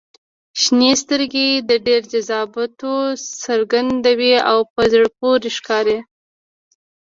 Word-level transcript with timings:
•شنې 0.61 0.91
سترګې 1.03 1.47
د 1.69 1.71
ډېر 1.87 2.01
جذباتو 2.11 2.93
څرګندوي 3.43 4.33
او 4.51 4.59
په 4.73 4.81
زړه 4.91 5.07
پورې 5.19 5.49
ښکاري. 5.57 5.97